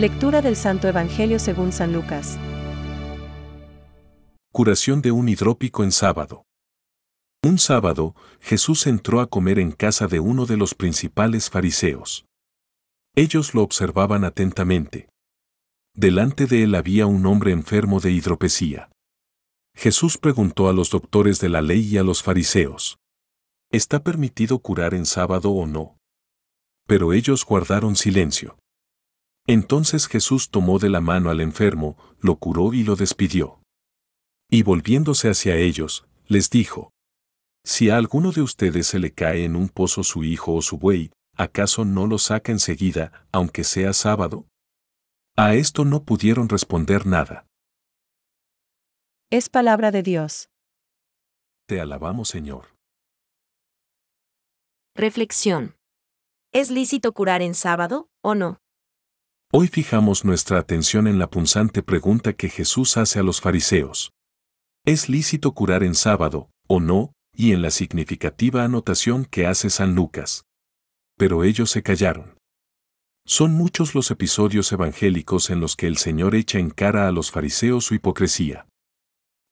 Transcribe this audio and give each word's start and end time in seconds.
Lectura 0.00 0.40
del 0.40 0.56
Santo 0.56 0.88
Evangelio 0.88 1.38
según 1.38 1.72
San 1.72 1.92
Lucas. 1.92 2.38
Curación 4.50 5.02
de 5.02 5.12
un 5.12 5.28
hidrópico 5.28 5.84
en 5.84 5.92
sábado. 5.92 6.46
Un 7.44 7.58
sábado, 7.58 8.14
Jesús 8.40 8.86
entró 8.86 9.20
a 9.20 9.26
comer 9.26 9.58
en 9.58 9.72
casa 9.72 10.06
de 10.06 10.18
uno 10.18 10.46
de 10.46 10.56
los 10.56 10.74
principales 10.74 11.50
fariseos. 11.50 12.24
Ellos 13.14 13.54
lo 13.54 13.62
observaban 13.62 14.24
atentamente. 14.24 15.10
Delante 15.94 16.46
de 16.46 16.62
él 16.62 16.76
había 16.76 17.04
un 17.04 17.26
hombre 17.26 17.52
enfermo 17.52 18.00
de 18.00 18.10
hidropesía. 18.10 18.88
Jesús 19.76 20.16
preguntó 20.16 20.70
a 20.70 20.72
los 20.72 20.88
doctores 20.88 21.40
de 21.40 21.50
la 21.50 21.60
ley 21.60 21.86
y 21.86 21.98
a 21.98 22.02
los 22.02 22.22
fariseos. 22.22 22.96
¿Está 23.70 24.02
permitido 24.02 24.60
curar 24.60 24.94
en 24.94 25.04
sábado 25.04 25.50
o 25.50 25.66
no? 25.66 25.98
Pero 26.86 27.12
ellos 27.12 27.44
guardaron 27.44 27.96
silencio. 27.96 28.56
Entonces 29.50 30.06
Jesús 30.06 30.50
tomó 30.50 30.78
de 30.78 30.88
la 30.88 31.00
mano 31.00 31.28
al 31.28 31.40
enfermo, 31.40 31.96
lo 32.20 32.36
curó 32.36 32.72
y 32.72 32.84
lo 32.84 32.94
despidió. 32.94 33.60
Y 34.48 34.62
volviéndose 34.62 35.28
hacia 35.28 35.56
ellos, 35.56 36.06
les 36.28 36.50
dijo, 36.50 36.92
Si 37.64 37.90
a 37.90 37.96
alguno 37.96 38.30
de 38.30 38.42
ustedes 38.42 38.86
se 38.86 39.00
le 39.00 39.10
cae 39.10 39.44
en 39.44 39.56
un 39.56 39.68
pozo 39.68 40.04
su 40.04 40.22
hijo 40.22 40.54
o 40.54 40.62
su 40.62 40.78
buey, 40.78 41.10
¿acaso 41.36 41.84
no 41.84 42.06
lo 42.06 42.18
saca 42.18 42.52
enseguida, 42.52 43.26
aunque 43.32 43.64
sea 43.64 43.92
sábado? 43.92 44.46
A 45.36 45.54
esto 45.54 45.84
no 45.84 46.04
pudieron 46.04 46.48
responder 46.48 47.04
nada. 47.04 47.44
Es 49.30 49.48
palabra 49.48 49.90
de 49.90 50.04
Dios. 50.04 50.48
Te 51.66 51.80
alabamos, 51.80 52.28
Señor. 52.28 52.76
Reflexión. 54.94 55.74
¿Es 56.52 56.70
lícito 56.70 57.12
curar 57.12 57.42
en 57.42 57.56
sábado 57.56 58.08
o 58.22 58.36
no? 58.36 58.60
Hoy 59.52 59.66
fijamos 59.66 60.24
nuestra 60.24 60.60
atención 60.60 61.08
en 61.08 61.18
la 61.18 61.28
punzante 61.28 61.82
pregunta 61.82 62.34
que 62.34 62.48
Jesús 62.48 62.96
hace 62.96 63.18
a 63.18 63.24
los 63.24 63.40
fariseos. 63.40 64.12
¿Es 64.86 65.08
lícito 65.08 65.54
curar 65.54 65.82
en 65.82 65.96
sábado 65.96 66.50
o 66.68 66.78
no? 66.78 67.12
y 67.34 67.52
en 67.52 67.62
la 67.62 67.70
significativa 67.70 68.62
anotación 68.62 69.24
que 69.24 69.46
hace 69.46 69.70
San 69.70 69.96
Lucas. 69.96 70.44
Pero 71.16 71.42
ellos 71.42 71.70
se 71.70 71.82
callaron. 71.82 72.36
Son 73.26 73.52
muchos 73.52 73.94
los 73.94 74.10
episodios 74.12 74.70
evangélicos 74.70 75.50
en 75.50 75.58
los 75.58 75.74
que 75.74 75.88
el 75.88 75.96
Señor 75.96 76.36
echa 76.36 76.58
en 76.58 76.70
cara 76.70 77.08
a 77.08 77.12
los 77.12 77.32
fariseos 77.32 77.84
su 77.84 77.94
hipocresía. 77.94 78.66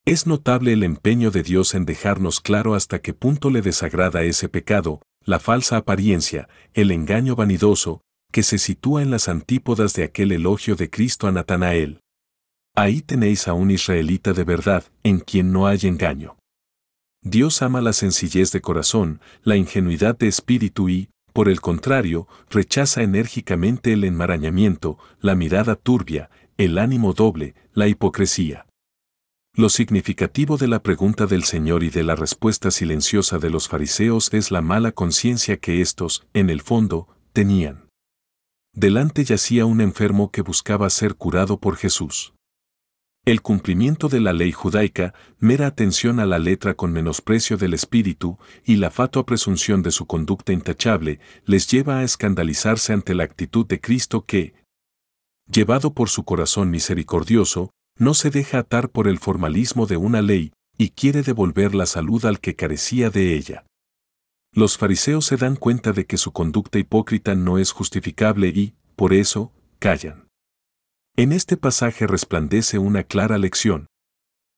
Es 0.05 0.27
notable 0.27 0.73
el 0.73 0.83
empeño 0.83 1.29
de 1.29 1.43
Dios 1.43 1.73
en 1.73 1.85
dejarnos 1.85 2.39
claro 2.39 2.73
hasta 2.73 3.01
qué 3.01 3.13
punto 3.13 3.49
le 3.49 3.61
desagrada 3.61 4.23
ese 4.23 4.47
pecado, 4.47 5.01
la 5.25 5.39
falsa 5.39 5.75
apariencia, 5.75 6.47
el 6.73 6.91
engaño 6.91 7.35
vanidoso, 7.35 8.01
que 8.31 8.43
se 8.43 8.57
sitúa 8.57 9.01
en 9.01 9.11
las 9.11 9.27
antípodas 9.27 9.93
de 9.93 10.03
aquel 10.03 10.31
elogio 10.31 10.75
de 10.75 10.89
Cristo 10.89 11.27
a 11.27 11.31
Natanael. 11.31 12.01
Ahí 12.75 13.01
tenéis 13.01 13.47
a 13.47 13.53
un 13.53 13.71
israelita 13.71 14.33
de 14.33 14.43
verdad, 14.43 14.83
en 15.03 15.19
quien 15.19 15.51
no 15.51 15.67
hay 15.67 15.79
engaño. 15.83 16.37
Dios 17.21 17.61
ama 17.61 17.81
la 17.81 17.93
sencillez 17.93 18.51
de 18.51 18.61
corazón, 18.61 19.19
la 19.43 19.57
ingenuidad 19.57 20.17
de 20.17 20.27
espíritu 20.27 20.87
y, 20.87 21.09
por 21.33 21.49
el 21.49 21.59
contrario, 21.59 22.27
rechaza 22.49 23.01
enérgicamente 23.01 23.93
el 23.93 24.03
enmarañamiento, 24.03 24.97
la 25.19 25.35
mirada 25.35 25.75
turbia, 25.75 26.29
el 26.57 26.77
ánimo 26.77 27.13
doble, 27.13 27.55
la 27.73 27.87
hipocresía. 27.87 28.65
Lo 29.53 29.69
significativo 29.69 30.57
de 30.57 30.67
la 30.67 30.81
pregunta 30.81 31.25
del 31.25 31.43
Señor 31.43 31.83
y 31.83 31.89
de 31.89 32.03
la 32.03 32.15
respuesta 32.15 32.71
silenciosa 32.71 33.39
de 33.39 33.49
los 33.49 33.67
fariseos 33.67 34.33
es 34.33 34.51
la 34.51 34.61
mala 34.61 34.93
conciencia 34.93 35.57
que 35.57 35.81
éstos, 35.81 36.25
en 36.33 36.49
el 36.49 36.61
fondo, 36.61 37.07
tenían. 37.33 37.88
Delante 38.79 39.25
yacía 39.25 39.65
un 39.65 39.81
enfermo 39.81 40.31
que 40.31 40.41
buscaba 40.41 40.89
ser 40.89 41.15
curado 41.15 41.59
por 41.59 41.75
Jesús. 41.75 42.33
El 43.25 43.41
cumplimiento 43.41 44.07
de 44.07 44.21
la 44.21 44.31
ley 44.31 44.53
judaica, 44.53 45.13
mera 45.37 45.67
atención 45.67 46.21
a 46.21 46.25
la 46.25 46.39
letra 46.39 46.75
con 46.75 46.93
menosprecio 46.93 47.57
del 47.57 47.73
espíritu 47.73 48.37
y 48.63 48.77
la 48.77 48.89
fatua 48.89 49.25
presunción 49.25 49.81
de 49.81 49.91
su 49.91 50.05
conducta 50.05 50.53
intachable 50.53 51.19
les 51.43 51.67
lleva 51.67 51.97
a 51.99 52.03
escandalizarse 52.03 52.93
ante 52.93 53.15
la 53.15 53.25
actitud 53.25 53.65
de 53.67 53.81
Cristo 53.81 54.23
que, 54.23 54.53
llevado 55.51 55.93
por 55.93 56.07
su 56.07 56.23
corazón 56.23 56.69
misericordioso, 56.69 57.71
no 57.97 58.13
se 58.13 58.29
deja 58.29 58.59
atar 58.59 58.91
por 58.91 59.09
el 59.09 59.19
formalismo 59.19 59.87
de 59.87 59.97
una 59.97 60.21
ley 60.21 60.53
y 60.77 60.91
quiere 60.91 61.21
devolver 61.21 61.75
la 61.75 61.85
salud 61.85 62.23
al 62.23 62.39
que 62.39 62.55
carecía 62.55 63.09
de 63.09 63.35
ella. 63.35 63.65
Los 64.53 64.77
fariseos 64.77 65.25
se 65.25 65.37
dan 65.37 65.55
cuenta 65.55 65.91
de 65.91 66.05
que 66.05 66.17
su 66.17 66.31
conducta 66.31 66.79
hipócrita 66.79 67.35
no 67.35 67.57
es 67.57 67.71
justificable 67.71 68.47
y, 68.47 68.73
por 68.95 69.13
eso, 69.13 69.53
callan. 69.77 70.27
En 71.15 71.31
este 71.31 71.57
pasaje 71.57 72.07
resplandece 72.07 72.79
una 72.79 73.03
clara 73.03 73.37
lección. 73.37 73.87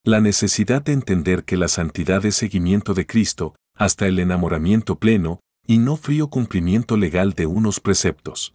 La 0.04 0.20
necesidad 0.20 0.82
de 0.82 0.92
entender 0.92 1.44
que 1.44 1.56
la 1.56 1.68
santidad 1.68 2.24
es 2.24 2.36
seguimiento 2.36 2.94
de 2.94 3.06
Cristo, 3.06 3.54
hasta 3.74 4.06
el 4.06 4.18
enamoramiento 4.18 4.98
pleno, 4.98 5.40
y 5.66 5.78
no 5.78 5.96
frío 5.96 6.28
cumplimiento 6.28 6.96
legal 6.96 7.34
de 7.34 7.46
unos 7.46 7.80
preceptos. 7.80 8.54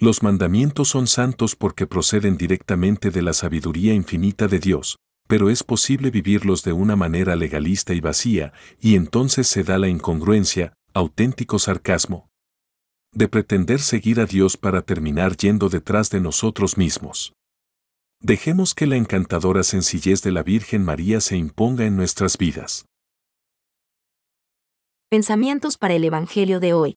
Los 0.00 0.22
mandamientos 0.22 0.88
son 0.88 1.06
santos 1.06 1.56
porque 1.56 1.86
proceden 1.86 2.36
directamente 2.36 3.10
de 3.10 3.22
la 3.22 3.32
sabiduría 3.32 3.94
infinita 3.94 4.48
de 4.48 4.58
Dios, 4.60 4.96
pero 5.28 5.50
es 5.50 5.62
posible 5.62 6.10
vivirlos 6.10 6.64
de 6.64 6.72
una 6.72 6.96
manera 6.96 7.36
legalista 7.36 7.94
y 7.94 8.00
vacía, 8.00 8.52
y 8.80 8.96
entonces 8.96 9.46
se 9.46 9.62
da 9.62 9.78
la 9.78 9.88
incongruencia, 9.88 10.72
auténtico 10.94 11.58
sarcasmo, 11.58 12.28
de 13.12 13.28
pretender 13.28 13.80
seguir 13.80 14.20
a 14.20 14.26
Dios 14.26 14.56
para 14.56 14.82
terminar 14.82 15.36
yendo 15.36 15.68
detrás 15.68 16.10
de 16.10 16.20
nosotros 16.20 16.78
mismos. 16.78 17.34
Dejemos 18.20 18.74
que 18.74 18.86
la 18.86 18.96
encantadora 18.96 19.62
sencillez 19.62 20.22
de 20.22 20.32
la 20.32 20.42
Virgen 20.42 20.82
María 20.82 21.20
se 21.20 21.36
imponga 21.36 21.84
en 21.84 21.94
nuestras 21.94 22.36
vidas. 22.36 22.86
Pensamientos 25.10 25.76
para 25.76 25.94
el 25.94 26.04
Evangelio 26.04 26.58
de 26.58 26.72
hoy. 26.72 26.96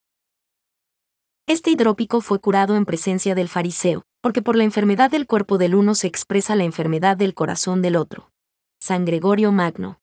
Este 1.48 1.70
hidrópico 1.70 2.22
fue 2.22 2.40
curado 2.40 2.76
en 2.76 2.86
presencia 2.86 3.36
del 3.36 3.50
fariseo, 3.50 4.04
porque 4.22 4.42
por 4.42 4.56
la 4.56 4.64
enfermedad 4.64 5.12
del 5.12 5.28
cuerpo 5.28 5.58
del 5.58 5.76
uno 5.76 5.96
se 5.96 6.08
expresa 6.08 6.56
la 6.56 6.64
enfermedad 6.64 7.18
del 7.18 7.34
corazón 7.34 7.82
del 7.82 7.96
otro. 7.96 8.32
San 8.80 9.06
Gregorio 9.06 9.52
Magno. 9.52 10.00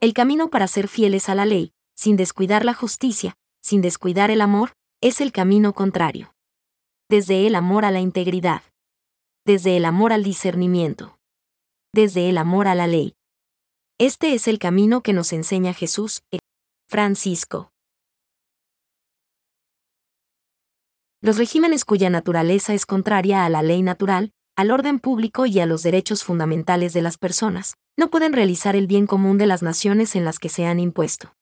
El 0.00 0.14
camino 0.14 0.50
para 0.50 0.66
ser 0.66 0.88
fieles 0.88 1.28
a 1.28 1.34
la 1.34 1.46
ley, 1.46 1.72
sin 1.94 2.16
descuidar 2.16 2.64
la 2.64 2.74
justicia, 2.74 3.36
sin 3.60 3.80
descuidar 3.80 4.30
el 4.30 4.40
amor, 4.40 4.72
es 5.00 5.20
el 5.20 5.32
camino 5.32 5.72
contrario. 5.72 6.34
Desde 7.08 7.46
el 7.46 7.54
amor 7.54 7.84
a 7.84 7.90
la 7.90 8.00
integridad. 8.00 8.62
Desde 9.44 9.76
el 9.76 9.84
amor 9.84 10.12
al 10.12 10.24
discernimiento. 10.24 11.18
Desde 11.92 12.28
el 12.28 12.38
amor 12.38 12.66
a 12.68 12.74
la 12.74 12.86
ley. 12.86 13.14
Este 13.98 14.34
es 14.34 14.48
el 14.48 14.58
camino 14.58 15.02
que 15.02 15.12
nos 15.12 15.32
enseña 15.32 15.74
Jesús, 15.74 16.22
Francisco. 16.88 17.71
Los 21.22 21.38
regímenes 21.38 21.84
cuya 21.84 22.10
naturaleza 22.10 22.74
es 22.74 22.84
contraria 22.84 23.44
a 23.44 23.48
la 23.48 23.62
ley 23.62 23.80
natural, 23.82 24.32
al 24.56 24.72
orden 24.72 24.98
público 24.98 25.46
y 25.46 25.60
a 25.60 25.66
los 25.66 25.84
derechos 25.84 26.24
fundamentales 26.24 26.94
de 26.94 27.00
las 27.00 27.16
personas, 27.16 27.76
no 27.96 28.10
pueden 28.10 28.32
realizar 28.32 28.74
el 28.74 28.88
bien 28.88 29.06
común 29.06 29.38
de 29.38 29.46
las 29.46 29.62
naciones 29.62 30.16
en 30.16 30.24
las 30.24 30.40
que 30.40 30.48
se 30.48 30.66
han 30.66 30.80
impuesto. 30.80 31.32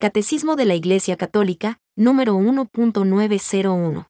Catecismo 0.00 0.56
de 0.56 0.64
la 0.64 0.74
Iglesia 0.74 1.18
Católica, 1.18 1.80
número 1.96 2.34
1.901. 2.38 4.06